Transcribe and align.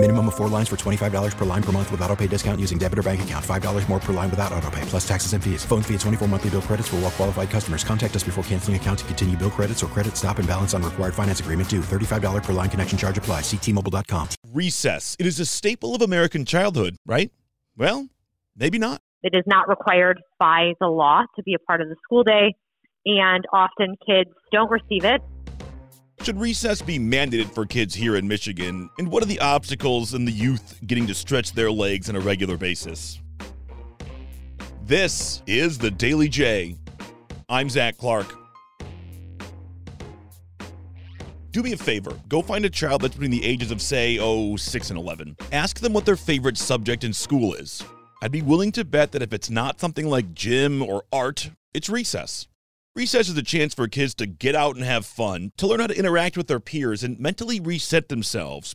Minimum 0.00 0.28
of 0.28 0.36
four 0.36 0.48
lines 0.48 0.68
for 0.68 0.76
$25 0.76 1.36
per 1.36 1.44
line 1.44 1.62
per 1.62 1.72
month 1.72 1.90
with 1.90 2.00
auto 2.02 2.14
pay 2.14 2.28
discount 2.28 2.60
using 2.60 2.78
debit 2.78 3.00
or 3.00 3.02
bank 3.02 3.22
account. 3.22 3.44
$5 3.44 3.88
more 3.88 3.98
per 3.98 4.12
line 4.12 4.30
without 4.30 4.52
auto 4.52 4.70
pay, 4.70 4.80
plus 4.82 5.06
taxes 5.06 5.32
and 5.32 5.42
fees. 5.42 5.64
Phone 5.64 5.82
fee 5.82 5.94
at 5.94 6.00
24 6.00 6.28
monthly 6.28 6.50
bill 6.50 6.62
credits 6.62 6.86
for 6.86 6.96
all 6.96 7.02
well 7.02 7.10
qualified 7.10 7.50
customers. 7.50 7.82
Contact 7.82 8.14
us 8.14 8.22
before 8.22 8.44
canceling 8.44 8.76
account 8.76 9.00
to 9.00 9.04
continue 9.06 9.36
bill 9.36 9.50
credits 9.50 9.82
or 9.82 9.88
credit 9.88 10.16
stop 10.16 10.38
and 10.38 10.46
balance 10.46 10.72
on 10.72 10.84
required 10.84 11.14
finance 11.14 11.40
agreement 11.40 11.68
due. 11.68 11.80
$35 11.80 12.44
per 12.44 12.52
line 12.52 12.70
connection 12.70 12.96
charge 12.96 13.18
apply. 13.18 13.40
Ctmobile.com. 13.40 14.28
Recess. 14.52 15.16
It 15.18 15.26
is 15.26 15.40
a 15.40 15.44
staple 15.44 15.96
of 15.96 16.02
American 16.02 16.44
childhood, 16.44 16.94
right? 17.04 17.32
Well, 17.76 18.08
maybe 18.56 18.78
not. 18.78 19.00
It 19.24 19.34
is 19.34 19.42
not 19.48 19.68
required 19.68 20.20
by 20.38 20.74
the 20.78 20.86
law 20.86 21.22
to 21.34 21.42
be 21.42 21.54
a 21.54 21.58
part 21.58 21.80
of 21.80 21.88
the 21.88 21.96
school 22.04 22.22
day, 22.22 22.54
and 23.04 23.44
often 23.52 23.96
kids 24.06 24.30
don't 24.52 24.70
receive 24.70 25.04
it 25.04 25.22
should 26.28 26.38
recess 26.38 26.82
be 26.82 26.98
mandated 26.98 27.50
for 27.54 27.64
kids 27.64 27.94
here 27.94 28.14
in 28.14 28.28
Michigan? 28.28 28.90
And 28.98 29.10
what 29.10 29.22
are 29.22 29.26
the 29.26 29.40
obstacles 29.40 30.12
in 30.12 30.26
the 30.26 30.30
youth 30.30 30.78
getting 30.86 31.06
to 31.06 31.14
stretch 31.14 31.52
their 31.52 31.72
legs 31.72 32.10
on 32.10 32.16
a 32.16 32.20
regular 32.20 32.58
basis? 32.58 33.18
This 34.84 35.42
is 35.46 35.78
the 35.78 35.90
Daily 35.90 36.28
J. 36.28 36.76
I'm 37.48 37.70
Zach 37.70 37.96
Clark. 37.96 38.26
Do 41.50 41.62
me 41.62 41.72
a 41.72 41.78
favor. 41.78 42.12
Go 42.28 42.42
find 42.42 42.66
a 42.66 42.70
child 42.70 43.00
that's 43.00 43.14
between 43.14 43.30
the 43.30 43.42
ages 43.42 43.70
of, 43.70 43.80
say, 43.80 44.18
oh, 44.20 44.54
6 44.56 44.90
and 44.90 44.98
11. 44.98 45.34
Ask 45.50 45.80
them 45.80 45.94
what 45.94 46.04
their 46.04 46.14
favorite 46.14 46.58
subject 46.58 47.04
in 47.04 47.14
school 47.14 47.54
is. 47.54 47.82
I'd 48.20 48.32
be 48.32 48.42
willing 48.42 48.72
to 48.72 48.84
bet 48.84 49.12
that 49.12 49.22
if 49.22 49.32
it's 49.32 49.48
not 49.48 49.80
something 49.80 50.04
like 50.10 50.34
gym 50.34 50.82
or 50.82 51.04
art, 51.10 51.52
it's 51.72 51.88
recess. 51.88 52.48
Recess 52.98 53.28
is 53.28 53.38
a 53.38 53.44
chance 53.44 53.74
for 53.74 53.86
kids 53.86 54.12
to 54.16 54.26
get 54.26 54.56
out 54.56 54.74
and 54.74 54.84
have 54.84 55.06
fun, 55.06 55.52
to 55.56 55.68
learn 55.68 55.78
how 55.78 55.86
to 55.86 55.96
interact 55.96 56.36
with 56.36 56.48
their 56.48 56.58
peers 56.58 57.04
and 57.04 57.16
mentally 57.20 57.60
reset 57.60 58.08
themselves. 58.08 58.74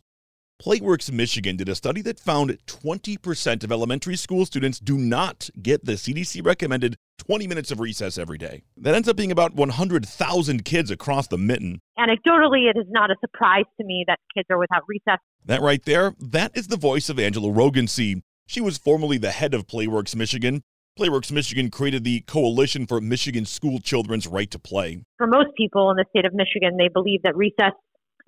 Playworks 0.61 1.11
Michigan 1.11 1.57
did 1.57 1.67
a 1.67 1.75
study 1.75 2.01
that 2.03 2.21
found 2.21 2.57
20% 2.65 3.63
of 3.65 3.71
elementary 3.73 4.15
school 4.15 4.45
students 4.45 4.79
do 4.79 4.97
not 4.97 5.49
get 5.61 5.83
the 5.83 5.95
CDC 5.95 6.45
recommended 6.45 6.95
20 7.17 7.47
minutes 7.47 7.69
of 7.69 7.81
recess 7.81 8.17
every 8.17 8.37
day. 8.37 8.63
That 8.77 8.95
ends 8.95 9.09
up 9.09 9.17
being 9.17 9.29
about 9.29 9.55
100,000 9.55 10.63
kids 10.63 10.89
across 10.89 11.27
the 11.27 11.37
mitten. 11.37 11.81
Anecdotally, 11.99 12.69
it 12.69 12.77
is 12.77 12.87
not 12.87 13.11
a 13.11 13.15
surprise 13.19 13.65
to 13.77 13.85
me 13.85 14.05
that 14.07 14.19
kids 14.33 14.47
are 14.49 14.57
without 14.57 14.83
recess. 14.87 15.19
That 15.43 15.61
right 15.61 15.83
there, 15.83 16.15
that 16.17 16.55
is 16.55 16.69
the 16.69 16.77
voice 16.77 17.09
of 17.09 17.19
Angela 17.19 17.51
Roggency. 17.51 18.23
She 18.47 18.61
was 18.61 18.77
formerly 18.77 19.17
the 19.17 19.31
head 19.31 19.53
of 19.53 19.67
Playworks 19.67 20.15
Michigan. 20.15 20.63
Playworks 20.99 21.31
Michigan 21.31 21.71
created 21.71 22.03
the 22.03 22.21
Coalition 22.21 22.85
for 22.85 23.01
Michigan 23.01 23.45
School 23.45 23.79
Children's 23.79 24.27
Right 24.27 24.51
to 24.51 24.59
Play. 24.59 25.03
For 25.17 25.25
most 25.25 25.49
people 25.57 25.89
in 25.89 25.97
the 25.97 26.05
state 26.11 26.23
of 26.23 26.35
Michigan, 26.35 26.77
they 26.77 26.87
believe 26.87 27.23
that 27.23 27.35
recess 27.35 27.73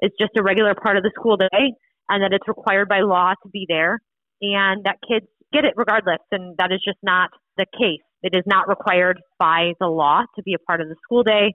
is 0.01 0.09
just 0.19 0.31
a 0.35 0.41
regular 0.41 0.73
part 0.73 0.97
of 0.97 1.03
the 1.03 1.11
school 1.13 1.37
day 1.37 1.73
and 2.09 2.23
that 2.23 2.33
it's 2.33 2.47
required 2.47 2.89
by 2.89 3.01
law 3.01 3.33
to 3.43 3.49
be 3.49 3.67
there 3.69 3.99
and 4.41 4.83
that 4.83 4.97
kids 5.07 5.27
get 5.53 5.63
it 5.63 5.73
regardless. 5.75 6.17
And 6.31 6.55
that 6.57 6.71
is 6.71 6.81
just 6.83 6.97
not 7.03 7.29
the 7.55 7.67
case. 7.77 8.01
It 8.23 8.35
is 8.35 8.43
not 8.47 8.67
required 8.67 9.21
by 9.37 9.73
the 9.79 9.85
law 9.85 10.23
to 10.35 10.41
be 10.41 10.55
a 10.55 10.59
part 10.65 10.81
of 10.81 10.87
the 10.87 10.95
school 11.03 11.21
day. 11.21 11.53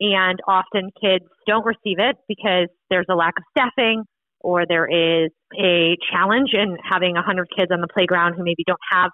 And 0.00 0.40
often 0.46 0.90
kids 1.00 1.24
don't 1.46 1.64
receive 1.64 1.96
it 1.98 2.16
because 2.28 2.68
there's 2.90 3.06
a 3.10 3.14
lack 3.14 3.34
of 3.38 3.44
staffing 3.56 4.04
or 4.40 4.64
there 4.68 4.86
is 4.86 5.30
a 5.58 5.96
challenge 6.12 6.50
in 6.52 6.76
having 6.84 7.14
100 7.14 7.48
kids 7.56 7.72
on 7.72 7.80
the 7.80 7.88
playground 7.88 8.34
who 8.34 8.44
maybe 8.44 8.62
don't 8.66 8.78
have 8.92 9.10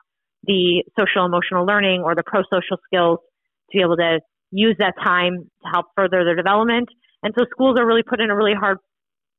the 0.47 0.85
social 0.99 1.25
emotional 1.25 1.67
learning 1.67 2.03
or 2.03 2.15
the 2.15 2.23
pro 2.25 2.43
social 2.51 2.79
skills 2.87 3.19
to 3.71 3.79
be 3.79 3.83
able 3.83 3.97
to 3.97 4.21
use 4.51 4.77
that 4.79 4.95
time 5.03 5.51
to 5.63 5.69
help 5.73 5.87
further 5.97 6.25
their 6.25 6.37
development. 6.37 6.89
And 7.23 7.35
so 7.37 7.45
schools 7.51 7.77
are 7.79 7.87
really 7.87 8.03
put 8.03 8.21
in 8.21 8.31
a 8.31 8.37
really 8.37 8.55
hard 8.55 8.79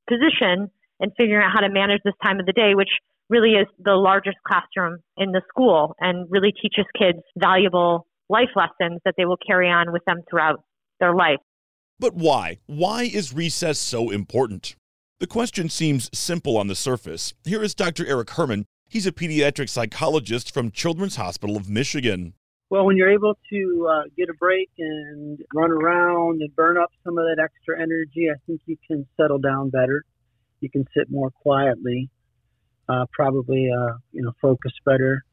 position 0.10 0.70
in 1.00 1.12
figuring 1.18 1.44
out 1.46 1.52
how 1.54 1.62
to 1.62 1.72
manage 1.72 2.02
this 2.04 2.14
time 2.24 2.40
of 2.40 2.46
the 2.46 2.54
day, 2.54 2.76
which 2.76 2.90
really 3.30 3.52
is 3.52 3.68
the 3.80 3.94
largest 3.94 4.38
classroom 4.48 5.00
in 5.18 5.32
the 5.32 5.42
school 5.50 5.96
and 6.00 6.28
really 6.30 6.52
teaches 6.52 6.86
kids 6.98 7.20
valuable 7.38 8.08
life 8.30 8.50
lessons 8.56 9.00
that 9.06 9.14
they 9.18 9.26
will 9.26 9.38
carry 9.38 9.70
on 9.70 9.92
with 9.92 10.04
them 10.06 10.22
throughout 10.30 10.64
their 11.00 11.14
life. 11.14 11.40
But 12.00 12.14
why? 12.14 12.60
Why 12.68 13.04
is 13.04 13.34
recess 13.34 13.80
so 13.80 14.10
important? 14.10 14.76
The 15.20 15.28
question 15.28 15.70
seems 15.70 16.10
simple 16.14 16.58
on 16.58 16.68
the 16.68 16.76
surface. 16.76 17.34
Here 17.44 17.64
is 17.64 17.74
Dr. 17.74 18.06
Eric 18.06 18.30
Herman, 18.32 18.66
He's 18.90 19.06
a 19.06 19.12
pediatric 19.12 19.70
psychologist 19.70 20.54
from 20.54 20.72
Children's 20.72 21.18
Hospital 21.18 21.58
of 21.58 21.70
Michigan. 21.70 22.34
Well, 22.70 22.86
when 22.86 22.96
you're 22.98 23.12
able 23.12 23.38
to 23.50 23.88
uh, 23.90 24.04
get 24.18 24.30
a 24.30 24.34
break 24.34 24.70
and 24.78 25.40
run 25.54 25.72
around 25.72 26.42
and 26.42 26.56
burn 26.56 26.78
up 26.78 26.92
some 27.04 27.18
of 27.18 27.26
that 27.26 27.42
extra 27.42 27.82
energy, 27.82 28.30
I 28.30 28.36
think 28.46 28.62
you 28.66 28.78
can 28.88 29.06
settle 29.18 29.40
down 29.40 29.70
better. 29.70 30.04
You 30.62 30.70
can 30.70 30.86
sit 30.96 31.10
more 31.10 31.32
quietly, 31.32 32.10
uh, 32.90 33.06
probably 33.12 33.70
uh, 33.70 33.94
you 34.12 34.22
know 34.22 34.32
focus 34.42 34.74
better. 34.86 35.24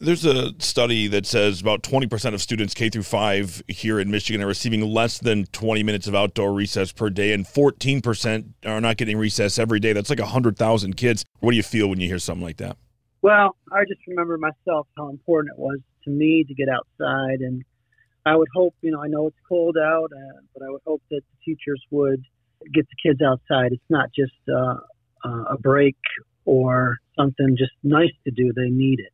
There's 0.00 0.24
a 0.24 0.52
study 0.60 1.08
that 1.08 1.26
says 1.26 1.60
about 1.60 1.82
20% 1.82 2.32
of 2.32 2.40
students 2.40 2.72
K 2.72 2.88
through 2.88 3.02
5 3.02 3.64
here 3.66 3.98
in 3.98 4.12
Michigan 4.12 4.40
are 4.40 4.46
receiving 4.46 4.80
less 4.82 5.18
than 5.18 5.46
20 5.46 5.82
minutes 5.82 6.06
of 6.06 6.14
outdoor 6.14 6.52
recess 6.52 6.92
per 6.92 7.10
day, 7.10 7.32
and 7.32 7.44
14% 7.44 8.52
are 8.64 8.80
not 8.80 8.96
getting 8.96 9.16
recess 9.18 9.58
every 9.58 9.80
day. 9.80 9.92
That's 9.92 10.08
like 10.08 10.20
100,000 10.20 10.96
kids. 10.96 11.24
What 11.40 11.50
do 11.50 11.56
you 11.56 11.64
feel 11.64 11.88
when 11.88 12.00
you 12.00 12.06
hear 12.06 12.20
something 12.20 12.44
like 12.44 12.58
that? 12.58 12.76
Well, 13.20 13.56
I 13.72 13.84
just 13.84 14.00
remember 14.06 14.38
myself 14.38 14.86
how 14.96 15.08
important 15.08 15.54
it 15.56 15.58
was 15.58 15.80
to 16.04 16.10
me 16.10 16.44
to 16.44 16.54
get 16.54 16.68
outside, 16.68 17.40
and 17.40 17.64
I 18.24 18.36
would 18.36 18.48
hope, 18.54 18.74
you 18.80 18.92
know, 18.92 19.02
I 19.02 19.08
know 19.08 19.26
it's 19.26 19.36
cold 19.48 19.76
out, 19.76 20.10
uh, 20.12 20.40
but 20.54 20.62
I 20.64 20.70
would 20.70 20.82
hope 20.86 21.02
that 21.10 21.22
the 21.22 21.36
teachers 21.44 21.82
would 21.90 22.22
get 22.72 22.86
the 22.88 22.96
kids 23.02 23.20
outside. 23.20 23.72
It's 23.72 23.82
not 23.90 24.10
just 24.14 24.32
uh, 24.48 24.76
uh, 25.24 25.44
a 25.50 25.58
break 25.58 25.96
or 26.44 26.98
something 27.16 27.56
just 27.58 27.72
nice 27.82 28.12
to 28.24 28.30
do; 28.30 28.52
they 28.52 28.70
need 28.70 29.00
it. 29.00 29.12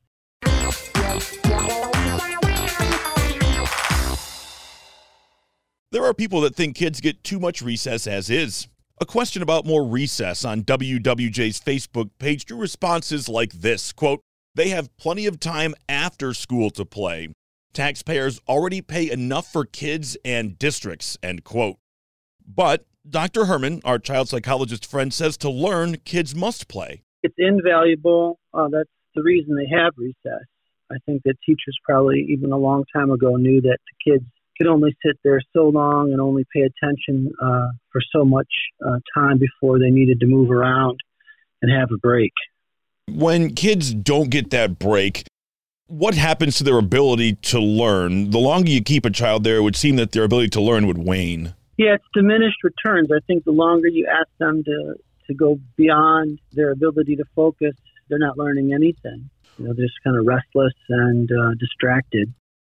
There 5.92 6.04
are 6.04 6.12
people 6.12 6.42
that 6.42 6.54
think 6.54 6.76
kids 6.76 7.00
get 7.00 7.24
too 7.24 7.40
much 7.40 7.62
recess 7.62 8.06
as 8.06 8.28
is. 8.28 8.68
A 9.00 9.06
question 9.06 9.42
about 9.42 9.66
more 9.66 9.84
recess 9.84 10.44
on 10.44 10.62
WWJ's 10.62 11.58
Facebook 11.58 12.10
page 12.20 12.44
drew 12.44 12.56
responses 12.56 13.28
like 13.28 13.52
this 13.52 13.92
quote, 13.92 14.20
They 14.54 14.68
have 14.68 14.96
plenty 14.98 15.26
of 15.26 15.40
time 15.40 15.74
after 15.88 16.32
school 16.32 16.70
to 16.70 16.84
play. 16.84 17.30
Taxpayers 17.72 18.40
already 18.48 18.80
pay 18.80 19.10
enough 19.10 19.50
for 19.50 19.64
kids 19.64 20.16
and 20.24 20.56
districts, 20.60 21.18
end 21.24 21.42
quote. 21.42 21.78
But 22.46 22.86
Dr. 23.08 23.46
Herman, 23.46 23.80
our 23.84 23.98
child 23.98 24.28
psychologist 24.28 24.88
friend, 24.88 25.12
says 25.12 25.36
to 25.38 25.50
learn, 25.50 25.96
kids 26.04 26.36
must 26.36 26.68
play. 26.68 27.02
It's 27.24 27.34
invaluable. 27.36 28.38
Uh, 28.52 28.68
that's 28.70 28.88
the 29.16 29.24
reason 29.24 29.56
they 29.56 29.76
have 29.76 29.92
recess. 29.96 30.46
I 30.92 30.98
think 31.04 31.22
that 31.24 31.34
teachers 31.44 31.76
probably, 31.82 32.24
even 32.30 32.52
a 32.52 32.58
long 32.58 32.84
time 32.94 33.10
ago, 33.10 33.34
knew 33.34 33.60
that 33.62 33.78
the 33.80 34.12
kids 34.12 34.24
could 34.56 34.66
only 34.66 34.96
sit 35.04 35.18
there 35.24 35.40
so 35.52 35.68
long 35.68 36.12
and 36.12 36.20
only 36.20 36.44
pay 36.54 36.62
attention 36.62 37.32
uh, 37.42 37.68
for 37.90 38.00
so 38.14 38.24
much 38.24 38.48
uh, 38.84 38.98
time 39.16 39.38
before 39.38 39.78
they 39.78 39.90
needed 39.90 40.20
to 40.20 40.26
move 40.26 40.50
around 40.50 40.98
and 41.62 41.72
have 41.72 41.90
a 41.92 41.98
break. 41.98 42.32
When 43.08 43.54
kids 43.54 43.92
don't 43.92 44.30
get 44.30 44.50
that 44.50 44.78
break, 44.78 45.24
what 45.86 46.14
happens 46.14 46.56
to 46.58 46.64
their 46.64 46.78
ability 46.78 47.34
to 47.34 47.60
learn? 47.60 48.30
The 48.30 48.38
longer 48.38 48.70
you 48.70 48.82
keep 48.82 49.04
a 49.04 49.10
child 49.10 49.44
there, 49.44 49.56
it 49.56 49.62
would 49.62 49.76
seem 49.76 49.96
that 49.96 50.12
their 50.12 50.24
ability 50.24 50.48
to 50.50 50.60
learn 50.60 50.86
would 50.86 50.98
wane. 50.98 51.54
Yeah, 51.76 51.94
it's 51.94 52.04
diminished 52.14 52.62
returns. 52.62 53.10
I 53.12 53.18
think 53.26 53.44
the 53.44 53.52
longer 53.52 53.88
you 53.88 54.06
ask 54.06 54.28
them 54.38 54.62
to, 54.64 54.94
to 55.26 55.34
go 55.34 55.58
beyond 55.76 56.38
their 56.52 56.70
ability 56.70 57.16
to 57.16 57.24
focus, 57.34 57.74
they're 58.08 58.18
not 58.18 58.38
learning 58.38 58.72
anything. 58.72 59.28
You 59.58 59.66
know, 59.66 59.74
they're 59.74 59.86
just 59.86 60.02
kind 60.02 60.16
of 60.16 60.26
restless 60.26 60.74
and 60.88 61.30
uh, 61.30 61.54
distracted. 61.58 62.32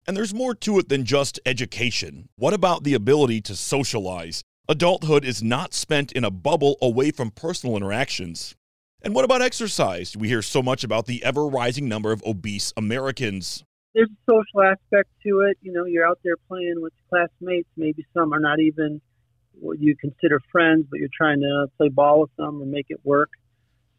And 0.07 0.15
there's 0.15 0.33
more 0.33 0.55
to 0.55 0.79
it 0.79 0.87
than 0.87 1.03
just 1.03 1.37
education. 1.45 2.29
What 2.37 2.53
about 2.53 2.85
the 2.85 2.93
ability 2.93 3.41
to 3.41 3.57
socialize? 3.57 4.41
Adulthood 4.69 5.25
is 5.25 5.43
not 5.43 5.73
spent 5.73 6.13
in 6.13 6.23
a 6.23 6.31
bubble 6.31 6.77
away 6.81 7.11
from 7.11 7.29
personal 7.29 7.75
interactions. 7.75 8.55
And 9.01 9.13
what 9.13 9.25
about 9.25 9.41
exercise? 9.41 10.15
We 10.15 10.29
hear 10.29 10.41
so 10.41 10.63
much 10.63 10.85
about 10.85 11.07
the 11.07 11.21
ever 11.25 11.45
rising 11.45 11.89
number 11.89 12.13
of 12.13 12.23
obese 12.25 12.71
Americans. 12.77 13.65
There's 13.93 14.09
a 14.09 14.31
social 14.31 14.61
aspect 14.61 15.09
to 15.23 15.41
it. 15.41 15.57
You 15.61 15.73
know, 15.73 15.83
you're 15.83 16.07
out 16.07 16.19
there 16.23 16.37
playing 16.47 16.75
with 16.77 16.93
classmates. 17.09 17.67
Maybe 17.75 18.05
some 18.13 18.33
are 18.33 18.39
not 18.39 18.61
even 18.61 19.01
what 19.59 19.77
you 19.77 19.93
consider 19.97 20.39
friends, 20.53 20.85
but 20.89 20.99
you're 21.01 21.09
trying 21.15 21.41
to 21.41 21.67
play 21.77 21.89
ball 21.89 22.21
with 22.21 22.35
them 22.37 22.61
or 22.61 22.65
make 22.65 22.85
it 22.87 23.01
work. 23.03 23.31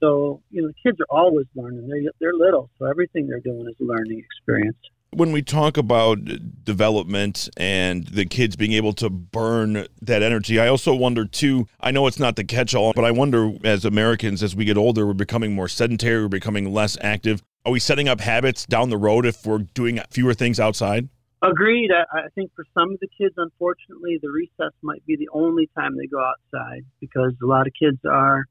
So, 0.00 0.40
you 0.50 0.62
know, 0.62 0.68
the 0.68 0.90
kids 0.90 0.98
are 1.00 1.06
always 1.10 1.46
learning. 1.54 1.86
They're, 1.86 2.12
they're 2.18 2.34
little, 2.34 2.70
so 2.78 2.86
everything 2.86 3.26
they're 3.26 3.40
doing 3.40 3.66
is 3.68 3.76
a 3.78 3.84
learning 3.84 4.20
experience. 4.20 4.78
When 5.10 5.32
we 5.32 5.42
talk 5.42 5.78
about 5.78 6.18
development 6.64 7.48
and 7.56 8.06
the 8.08 8.26
kids 8.26 8.56
being 8.56 8.72
able 8.72 8.92
to 8.94 9.08
burn 9.08 9.86
that 10.02 10.22
energy, 10.22 10.60
I 10.60 10.68
also 10.68 10.94
wonder 10.94 11.24
too. 11.24 11.66
I 11.80 11.90
know 11.90 12.06
it's 12.06 12.18
not 12.18 12.36
the 12.36 12.44
catch 12.44 12.74
all, 12.74 12.92
but 12.92 13.04
I 13.04 13.10
wonder 13.10 13.52
as 13.64 13.86
Americans, 13.86 14.42
as 14.42 14.54
we 14.54 14.66
get 14.66 14.76
older, 14.76 15.06
we're 15.06 15.14
becoming 15.14 15.54
more 15.54 15.68
sedentary, 15.68 16.22
we're 16.22 16.28
becoming 16.28 16.72
less 16.72 16.98
active. 17.00 17.42
Are 17.64 17.72
we 17.72 17.80
setting 17.80 18.08
up 18.08 18.20
habits 18.20 18.66
down 18.66 18.90
the 18.90 18.98
road 18.98 19.24
if 19.24 19.46
we're 19.46 19.58
doing 19.58 19.98
fewer 20.10 20.34
things 20.34 20.60
outside? 20.60 21.08
Agreed. 21.42 21.90
I, 21.90 22.18
I 22.18 22.28
think 22.34 22.50
for 22.54 22.64
some 22.74 22.90
of 22.90 23.00
the 23.00 23.08
kids, 23.16 23.34
unfortunately, 23.36 24.18
the 24.20 24.30
recess 24.30 24.72
might 24.82 25.04
be 25.06 25.16
the 25.16 25.28
only 25.32 25.70
time 25.76 25.96
they 25.96 26.06
go 26.06 26.20
outside 26.20 26.84
because 27.00 27.32
a 27.42 27.46
lot 27.46 27.66
of 27.66 27.72
kids 27.80 27.98
are 28.04 28.44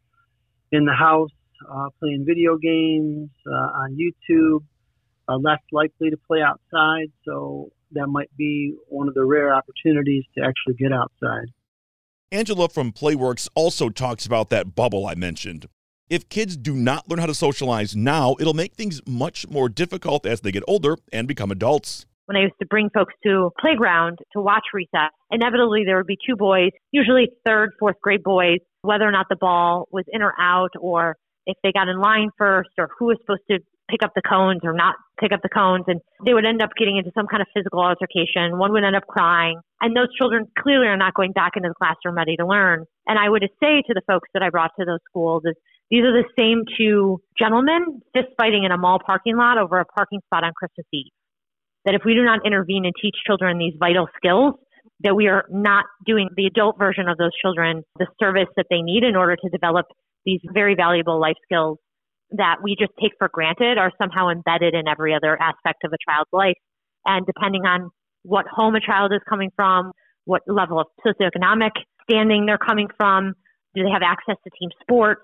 in 0.72 0.86
the 0.86 0.94
house 0.94 1.32
uh, 1.70 1.90
playing 2.00 2.26
video 2.26 2.58
games 2.58 3.30
uh, 3.46 3.82
on 3.82 3.98
YouTube, 3.98 4.64
uh, 5.28 5.38
less 5.38 5.60
likely 5.72 6.10
to 6.10 6.18
play 6.28 6.42
outside. 6.42 7.12
So 7.26 7.70
that 7.92 8.08
might 8.08 8.36
be 8.38 8.76
one 8.88 9.08
of 9.08 9.14
the 9.14 9.24
rare 9.24 9.54
opportunities 9.54 10.24
to 10.38 10.44
actually 10.44 10.76
get 10.76 10.92
outside. 10.92 11.48
Angela 12.32 12.68
from 12.68 12.92
Playworks 12.92 13.48
also 13.56 13.90
talks 13.90 14.26
about 14.26 14.50
that 14.50 14.76
bubble 14.76 15.08
I 15.08 15.16
mentioned. 15.16 15.68
If 16.10 16.30
kids 16.30 16.56
do 16.56 16.74
not 16.74 17.10
learn 17.10 17.20
how 17.20 17.26
to 17.26 17.34
socialize 17.34 17.96
now, 17.96 18.36
it'll 18.40 18.54
make 18.54 18.76
things 18.76 19.02
much 19.06 19.48
more 19.50 19.70
difficult 19.70 20.26
as 20.26 20.42
they 20.42 20.52
get 20.52 20.64
older 20.68 20.98
and 21.12 21.28
become 21.28 21.52
adults 21.52 22.06
when 22.28 22.36
I 22.36 22.42
used 22.42 22.56
to 22.60 22.68
bring 22.68 22.90
folks 22.94 23.14
to 23.26 23.52
playground 23.60 24.20
to 24.34 24.42
watch 24.42 24.66
recess, 24.74 25.12
inevitably 25.32 25.84
there 25.86 25.96
would 25.96 26.08
be 26.08 26.18
two 26.28 26.36
boys, 26.36 26.72
usually 26.92 27.30
third, 27.46 27.72
fourth 27.80 27.96
grade 28.02 28.22
boys, 28.22 28.60
whether 28.82 29.06
or 29.08 29.12
not 29.12 29.28
the 29.30 29.38
ball 29.38 29.88
was 29.92 30.04
in 30.10 30.22
or 30.22 30.34
out, 30.38 30.72
or 30.80 31.16
if 31.46 31.56
they 31.64 31.72
got 31.72 31.88
in 31.88 32.00
line 32.00 32.30
first, 32.38 32.70
or 32.78 32.90
who 33.00 33.06
was 33.06 33.18
supposed 33.22 33.44
to 33.50 33.60
pick 33.90 34.04
up 34.04 34.12
the 34.16 34.22
cones 34.22 34.62
or 34.64 34.74
not 34.74 34.96
pick 35.20 35.32
up 35.32 35.42
the 35.42 35.50
cones. 35.50 35.86
And 35.88 36.00
they 36.26 36.34
would 36.34 36.46
end 36.46 36.62
up 36.62 36.72
getting 36.78 36.98
into 36.98 37.12
some 37.16 37.28
kind 37.28 37.42
of 37.42 37.48
physical 37.54 37.80
altercation. 37.80 38.58
One 38.58 38.72
would 38.74 38.84
end 38.84 38.96
up 38.96 39.08
crying. 39.08 39.60
And 39.82 39.96
those 39.96 40.14
children 40.18 40.46
clearly 40.60 40.88
are 40.88 40.98
not 40.98 41.14
going 41.14 41.32
back 41.32 41.54
into 41.56 41.70
the 41.70 41.76
classroom 41.76 42.16
ready 42.16 42.36
to 42.38 42.46
learn. 42.46 42.86
And 43.08 43.18
I 43.20 43.30
would 43.30 43.44
say 43.62 43.82
to 43.88 43.94
the 43.94 44.02
folks 44.08 44.30
that 44.34 44.44
I 44.44 44.50
brought 44.50 44.72
to 44.80 44.86
those 44.86 45.00
schools 45.10 45.44
is 45.46 45.56
these 45.90 46.04
are 46.04 46.12
the 46.12 46.28
same 46.38 46.64
two 46.78 47.22
gentlemen 47.40 48.02
fist 48.14 48.28
fighting 48.38 48.64
in 48.66 48.72
a 48.72 48.78
mall 48.78 49.00
parking 49.04 49.38
lot 49.38 49.58
over 49.58 49.80
a 49.80 49.86
parking 49.86 50.20
spot 50.28 50.44
on 50.44 50.52
Christmas 50.58 50.86
Eve 50.94 51.12
that 51.88 51.96
if 51.96 52.02
we 52.06 52.14
do 52.14 52.24
not 52.24 52.46
intervene 52.46 52.84
and 52.84 52.94
teach 53.02 53.16
children 53.26 53.58
these 53.58 53.74
vital 53.80 54.08
skills, 54.18 54.56
that 55.02 55.16
we 55.16 55.28
are 55.28 55.46
not 55.50 55.86
doing 56.06 56.28
the 56.36 56.46
adult 56.46 56.78
version 56.78 57.08
of 57.08 57.18
those 57.18 57.32
children 57.42 57.82
the 57.98 58.08
service 58.20 58.50
that 58.58 58.66
they 58.70 58.82
need 58.82 59.04
in 59.04 59.16
order 59.16 59.36
to 59.36 59.50
develop 59.50 59.86
these 60.26 60.42
very 60.54 60.76
valuable 60.76 61.20
life 61.20 61.38
skills 61.44 61.78
that 62.32 62.58
we 62.62 62.76
just 62.78 62.92
take 63.02 63.14
for 63.18 63.30
granted 63.32 63.78
are 63.78 63.92
somehow 63.98 64.30
embedded 64.30 64.74
in 64.74 64.88
every 64.88 65.14
other 65.14 65.42
aspect 65.42 65.84
of 65.84 65.94
a 65.94 65.98
child's 66.10 66.30
life. 66.34 66.58
And 67.06 67.26
depending 67.26 67.66
on 67.66 67.90
what 68.24 68.46
home 68.48 68.76
a 68.76 68.82
child 68.82 69.14
is 69.14 69.22
coming 69.30 69.50
from, 69.56 69.92
what 70.26 70.42
level 70.48 70.80
of 70.80 70.88
socioeconomic 71.06 71.72
standing 72.10 72.46
they're 72.46 72.58
coming 72.58 72.88
from, 72.98 73.34
do 73.76 73.84
they 73.84 73.90
have 73.90 74.02
access 74.04 74.36
to 74.44 74.50
team 74.60 74.70
sports? 74.82 75.22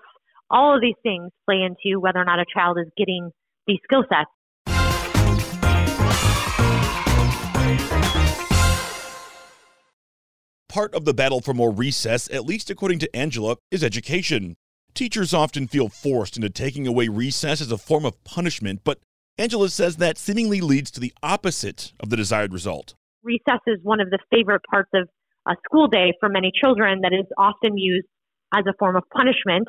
All 0.50 0.74
of 0.74 0.80
these 0.80 0.94
things 1.02 1.30
play 1.44 1.56
into 1.62 2.00
whether 2.00 2.18
or 2.18 2.24
not 2.24 2.38
a 2.38 2.44
child 2.52 2.78
is 2.78 2.86
getting 2.96 3.30
these 3.66 3.78
skill 3.84 4.04
sets. 4.08 4.30
Part 10.68 10.94
of 10.94 11.04
the 11.04 11.14
battle 11.14 11.40
for 11.40 11.54
more 11.54 11.70
recess, 11.70 12.28
at 12.32 12.44
least 12.44 12.68
according 12.68 12.98
to 12.98 13.16
Angela, 13.16 13.56
is 13.70 13.84
education. 13.84 14.56
Teachers 14.94 15.34
often 15.34 15.66
feel 15.66 15.88
forced 15.88 16.36
into 16.36 16.48
taking 16.48 16.86
away 16.86 17.08
recess 17.08 17.60
as 17.60 17.72
a 17.72 17.78
form 17.78 18.04
of 18.04 18.22
punishment, 18.22 18.82
but 18.84 19.00
Angela 19.36 19.68
says 19.68 19.96
that 19.96 20.18
seemingly 20.18 20.60
leads 20.60 20.88
to 20.92 21.00
the 21.00 21.12
opposite 21.20 21.92
of 21.98 22.10
the 22.10 22.16
desired 22.16 22.52
result. 22.52 22.94
Recess 23.24 23.58
is 23.66 23.80
one 23.82 24.00
of 24.00 24.10
the 24.10 24.20
favorite 24.30 24.62
parts 24.70 24.90
of 24.94 25.08
a 25.48 25.56
school 25.64 25.88
day 25.88 26.12
for 26.20 26.28
many 26.28 26.52
children 26.54 27.00
that 27.00 27.12
is 27.12 27.26
often 27.36 27.76
used 27.76 28.06
as 28.54 28.62
a 28.68 28.74
form 28.78 28.94
of 28.94 29.02
punishment 29.10 29.66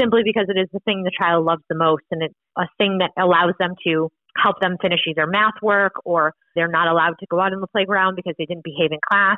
simply 0.00 0.22
because 0.24 0.46
it 0.48 0.58
is 0.58 0.66
the 0.72 0.80
thing 0.80 1.04
the 1.04 1.12
child 1.16 1.44
loves 1.44 1.62
the 1.68 1.76
most 1.76 2.02
and 2.10 2.20
it's 2.24 2.34
a 2.58 2.66
thing 2.76 2.98
that 2.98 3.10
allows 3.16 3.54
them 3.60 3.74
to 3.86 4.10
help 4.36 4.58
them 4.60 4.76
finish 4.82 4.98
either 5.08 5.24
math 5.24 5.54
work 5.62 5.92
or 6.04 6.32
they're 6.56 6.66
not 6.66 6.88
allowed 6.88 7.14
to 7.20 7.26
go 7.30 7.38
out 7.38 7.52
in 7.52 7.60
the 7.60 7.68
playground 7.68 8.16
because 8.16 8.34
they 8.38 8.44
didn't 8.44 8.64
behave 8.64 8.90
in 8.90 8.98
class. 9.08 9.36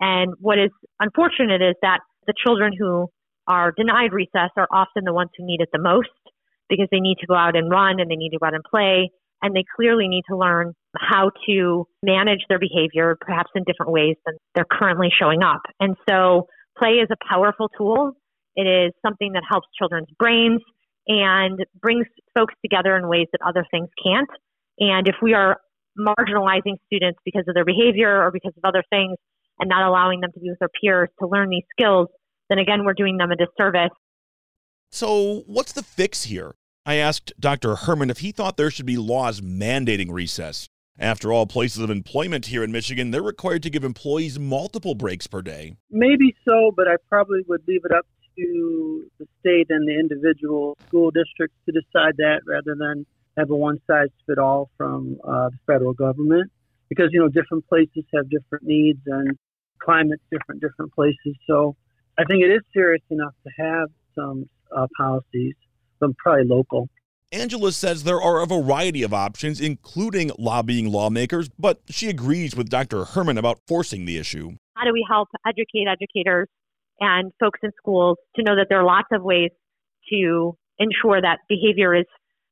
And 0.00 0.34
what 0.40 0.58
is 0.58 0.70
unfortunate 0.98 1.62
is 1.62 1.76
that 1.82 2.00
the 2.26 2.34
children 2.44 2.72
who 2.76 3.08
are 3.52 3.72
denied 3.76 4.12
recess 4.12 4.50
are 4.56 4.68
often 4.70 5.04
the 5.04 5.12
ones 5.12 5.30
who 5.36 5.44
need 5.44 5.60
it 5.60 5.68
the 5.72 5.78
most 5.78 6.08
because 6.70 6.88
they 6.90 7.00
need 7.00 7.16
to 7.20 7.26
go 7.26 7.34
out 7.34 7.54
and 7.54 7.70
run 7.70 8.00
and 8.00 8.10
they 8.10 8.16
need 8.16 8.30
to 8.30 8.38
go 8.38 8.46
out 8.46 8.54
and 8.54 8.64
play. 8.64 9.10
And 9.42 9.54
they 9.54 9.64
clearly 9.76 10.08
need 10.08 10.22
to 10.30 10.36
learn 10.36 10.72
how 10.96 11.30
to 11.46 11.86
manage 12.02 12.40
their 12.48 12.58
behavior, 12.58 13.16
perhaps 13.20 13.50
in 13.54 13.64
different 13.64 13.92
ways 13.92 14.16
than 14.24 14.36
they're 14.54 14.70
currently 14.70 15.08
showing 15.16 15.42
up. 15.42 15.60
And 15.80 15.96
so 16.08 16.46
play 16.78 17.02
is 17.02 17.08
a 17.10 17.16
powerful 17.28 17.68
tool. 17.76 18.12
It 18.54 18.62
is 18.62 18.92
something 19.04 19.32
that 19.32 19.42
helps 19.50 19.66
children's 19.78 20.08
brains 20.18 20.60
and 21.08 21.58
brings 21.80 22.06
folks 22.34 22.54
together 22.62 22.96
in 22.96 23.08
ways 23.08 23.26
that 23.32 23.40
other 23.46 23.66
things 23.70 23.88
can't. 24.02 24.30
And 24.78 25.08
if 25.08 25.16
we 25.20 25.34
are 25.34 25.58
marginalizing 25.98 26.76
students 26.86 27.18
because 27.24 27.44
of 27.48 27.54
their 27.54 27.64
behavior 27.64 28.22
or 28.22 28.30
because 28.30 28.52
of 28.56 28.64
other 28.64 28.84
things, 28.88 29.16
and 29.58 29.68
not 29.68 29.86
allowing 29.86 30.20
them 30.20 30.30
to 30.32 30.40
be 30.40 30.50
with 30.50 30.58
their 30.58 30.70
peers 30.80 31.08
to 31.20 31.26
learn 31.26 31.48
these 31.48 31.64
skills, 31.70 32.08
then 32.48 32.58
again, 32.58 32.84
we're 32.84 32.94
doing 32.94 33.16
them 33.16 33.30
a 33.30 33.36
disservice. 33.36 33.90
So, 34.90 35.42
what's 35.46 35.72
the 35.72 35.82
fix 35.82 36.24
here? 36.24 36.54
I 36.84 36.96
asked 36.96 37.32
Dr. 37.38 37.76
Herman 37.76 38.10
if 38.10 38.18
he 38.18 38.32
thought 38.32 38.56
there 38.56 38.70
should 38.70 38.86
be 38.86 38.96
laws 38.96 39.40
mandating 39.40 40.10
recess. 40.10 40.68
After 40.98 41.32
all, 41.32 41.46
places 41.46 41.82
of 41.82 41.90
employment 41.90 42.46
here 42.46 42.62
in 42.62 42.70
Michigan, 42.70 43.10
they're 43.10 43.22
required 43.22 43.62
to 43.62 43.70
give 43.70 43.82
employees 43.82 44.38
multiple 44.38 44.94
breaks 44.94 45.26
per 45.26 45.40
day. 45.40 45.76
Maybe 45.90 46.34
so, 46.44 46.70
but 46.76 46.86
I 46.86 46.96
probably 47.08 47.40
would 47.48 47.62
leave 47.66 47.80
it 47.84 47.92
up 47.92 48.06
to 48.36 49.10
the 49.18 49.26
state 49.40 49.66
and 49.70 49.88
the 49.88 49.98
individual 49.98 50.76
school 50.88 51.10
districts 51.10 51.56
to 51.66 51.72
decide 51.72 52.16
that 52.18 52.40
rather 52.46 52.74
than 52.78 53.06
have 53.36 53.50
a 53.50 53.56
one 53.56 53.80
size 53.86 54.08
fit 54.26 54.38
all 54.38 54.70
from 54.76 55.18
uh, 55.24 55.48
the 55.48 55.58
federal 55.66 55.94
government 55.94 56.50
because 56.88 57.08
you 57.12 57.20
know 57.20 57.28
different 57.28 57.66
places 57.68 58.04
have 58.14 58.28
different 58.28 58.64
needs 58.64 59.00
and 59.06 59.38
climates 59.78 60.22
different 60.30 60.60
different 60.60 60.92
places. 60.92 61.36
So 61.46 61.76
I 62.18 62.24
think 62.24 62.42
it 62.42 62.50
is 62.50 62.60
serious 62.72 63.02
enough 63.10 63.34
to 63.44 63.50
have 63.62 63.88
some 64.14 64.48
uh, 64.74 64.86
policies, 64.96 65.54
some 65.98 66.14
probably 66.18 66.44
local. 66.44 66.88
Angela 67.32 67.72
says 67.72 68.04
there 68.04 68.20
are 68.20 68.42
a 68.42 68.46
variety 68.46 69.02
of 69.02 69.14
options, 69.14 69.60
including 69.60 70.30
lobbying 70.38 70.92
lawmakers, 70.92 71.48
but 71.58 71.80
she 71.88 72.10
agrees 72.10 72.54
with 72.54 72.68
Dr. 72.68 73.04
Herman 73.04 73.38
about 73.38 73.58
forcing 73.66 74.04
the 74.04 74.18
issue. 74.18 74.52
How 74.74 74.84
do 74.84 74.92
we 74.92 75.04
help 75.08 75.28
educate 75.46 75.86
educators 75.88 76.48
and 77.00 77.32
folks 77.40 77.60
in 77.62 77.70
schools 77.78 78.18
to 78.36 78.42
know 78.42 78.54
that 78.56 78.66
there 78.68 78.80
are 78.80 78.84
lots 78.84 79.08
of 79.12 79.22
ways 79.22 79.50
to 80.10 80.56
ensure 80.78 81.22
that 81.22 81.38
behavior 81.48 81.94
is 81.94 82.04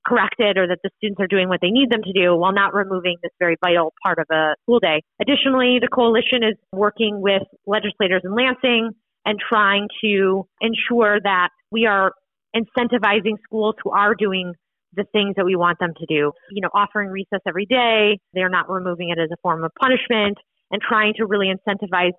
corrected 0.07 0.57
or 0.57 0.67
that 0.67 0.79
the 0.83 0.91
students 0.97 1.21
are 1.21 1.27
doing 1.27 1.49
what 1.49 1.61
they 1.61 1.71
need 1.71 1.91
them 1.91 2.01
to 2.03 2.13
do 2.13 2.35
while 2.35 2.53
not 2.53 2.73
removing 2.73 3.17
this 3.23 3.33
very 3.39 3.57
vital 3.61 3.93
part 4.03 4.19
of 4.19 4.25
a 4.33 4.55
school 4.63 4.79
day. 4.81 5.03
Additionally, 5.21 5.79
the 5.81 5.89
coalition 5.89 6.43
is 6.43 6.57
working 6.73 7.21
with 7.21 7.43
legislators 7.67 8.23
in 8.25 8.35
Lansing 8.35 8.93
and 9.25 9.39
trying 9.39 9.89
to 10.03 10.47
ensure 10.61 11.19
that 11.23 11.49
we 11.71 11.87
are 11.87 12.13
incentivizing 12.57 13.37
schools 13.45 13.75
who 13.83 13.91
are 13.91 14.15
doing 14.15 14.53
the 14.95 15.05
things 15.13 15.35
that 15.37 15.45
we 15.45 15.55
want 15.55 15.79
them 15.79 15.93
to 15.97 16.07
do. 16.07 16.33
You 16.51 16.63
know, 16.63 16.71
offering 16.75 17.11
recess 17.11 17.41
every 17.47 17.67
day, 17.67 18.19
they're 18.35 18.49
not 18.49 18.69
removing 18.69 19.11
it 19.11 19.19
as 19.19 19.31
a 19.33 19.37
form 19.43 19.63
of 19.63 19.71
punishment, 19.81 20.39
and 20.71 20.81
trying 20.81 21.15
to 21.17 21.27
really 21.27 21.47
incentivize 21.47 22.13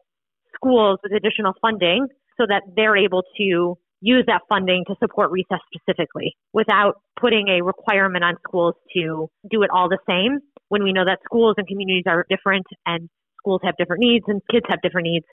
schools 0.55 0.99
with 1.03 1.13
additional 1.13 1.53
funding 1.61 2.07
so 2.37 2.45
that 2.47 2.63
they're 2.75 2.97
able 2.97 3.23
to 3.37 3.77
use 4.01 4.23
that 4.27 4.41
funding 4.49 4.83
to 4.87 4.95
support 4.99 5.31
recess 5.31 5.59
specifically 5.73 6.35
without 6.53 6.95
putting 7.19 7.47
a 7.49 7.63
requirement 7.63 8.23
on 8.23 8.35
schools 8.47 8.73
to 8.93 9.27
do 9.49 9.61
it 9.61 9.69
all 9.71 9.89
the 9.89 9.99
same 10.09 10.39
when 10.69 10.83
we 10.83 10.91
know 10.91 11.05
that 11.05 11.19
schools 11.23 11.53
and 11.57 11.67
communities 11.67 12.03
are 12.07 12.25
different 12.29 12.65
and 12.85 13.09
schools 13.39 13.61
have 13.63 13.75
different 13.77 14.01
needs 14.01 14.25
and 14.27 14.41
kids 14.51 14.65
have 14.69 14.81
different 14.81 15.05
needs. 15.05 15.25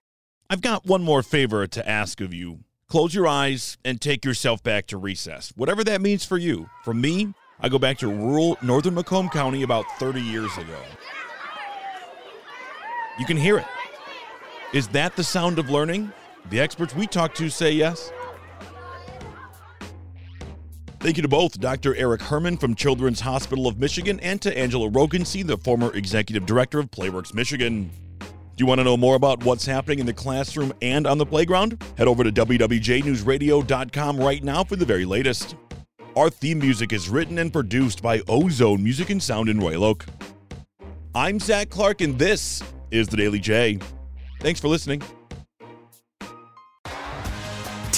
I've 0.51 0.61
got 0.61 0.83
one 0.83 1.03
more 1.03 1.21
favor 1.21 1.67
to 1.67 1.87
ask 1.87 2.21
of 2.21 2.33
you. 2.33 2.61
Close 2.87 3.13
your 3.13 3.27
eyes 3.27 3.77
and 3.85 4.01
take 4.01 4.25
yourself 4.25 4.63
back 4.63 4.87
to 4.87 4.97
recess, 4.97 5.53
whatever 5.55 5.83
that 5.83 6.01
means 6.01 6.25
for 6.25 6.39
you. 6.39 6.67
For 6.83 6.91
me, 6.91 7.35
I 7.59 7.69
go 7.69 7.77
back 7.77 7.99
to 7.99 8.07
rural 8.07 8.57
northern 8.63 8.95
Macomb 8.95 9.29
County 9.29 9.61
about 9.61 9.85
30 9.99 10.21
years 10.23 10.51
ago. 10.57 10.81
You 13.19 13.27
can 13.27 13.37
hear 13.37 13.59
it. 13.59 13.65
Is 14.73 14.87
that 14.87 15.15
the 15.15 15.23
sound 15.23 15.59
of 15.59 15.69
learning? 15.69 16.11
The 16.49 16.59
experts 16.59 16.95
we 16.95 17.05
talk 17.05 17.35
to 17.35 17.47
say 17.49 17.71
yes. 17.71 18.11
Thank 20.99 21.17
you 21.17 21.21
to 21.21 21.29
both 21.29 21.59
Dr. 21.59 21.93
Eric 21.93 22.23
Herman 22.23 22.57
from 22.57 22.73
Children's 22.73 23.19
Hospital 23.19 23.67
of 23.67 23.77
Michigan 23.77 24.19
and 24.21 24.41
to 24.41 24.57
Angela 24.57 24.89
Roggency, 24.89 25.43
the 25.43 25.57
former 25.57 25.93
executive 25.93 26.47
director 26.47 26.79
of 26.79 26.89
Playworks 26.89 27.35
Michigan. 27.35 27.91
Do 28.59 28.63
you 28.63 28.67
want 28.67 28.79
to 28.79 28.83
know 28.83 28.97
more 28.97 29.15
about 29.15 29.41
what's 29.45 29.65
happening 29.65 29.99
in 29.99 30.05
the 30.05 30.11
classroom 30.11 30.73
and 30.81 31.07
on 31.07 31.17
the 31.17 31.25
playground? 31.25 31.81
Head 31.97 32.09
over 32.09 32.25
to 32.25 32.29
WWJNewsRadio.com 32.29 34.17
right 34.17 34.43
now 34.43 34.65
for 34.65 34.75
the 34.75 34.85
very 34.85 35.05
latest. 35.05 35.55
Our 36.17 36.29
theme 36.29 36.59
music 36.59 36.91
is 36.91 37.07
written 37.07 37.37
and 37.37 37.53
produced 37.53 38.01
by 38.01 38.21
Ozone 38.27 38.83
Music 38.83 39.11
and 39.11 39.23
Sound 39.23 39.47
in 39.47 39.61
Royal 39.61 39.85
Oak. 39.85 40.05
I'm 41.15 41.39
Zach 41.39 41.69
Clark, 41.69 42.01
and 42.01 42.19
this 42.19 42.61
is 42.91 43.07
the 43.07 43.15
Daily 43.15 43.39
J. 43.39 43.79
Thanks 44.41 44.59
for 44.59 44.67
listening. 44.67 45.01